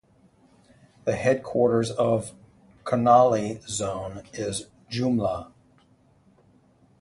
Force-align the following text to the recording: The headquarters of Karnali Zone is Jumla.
The 1.05 1.15
headquarters 1.15 1.91
of 1.91 2.31
Karnali 2.85 3.61
Zone 3.67 4.23
is 4.33 4.65
Jumla. 4.91 5.51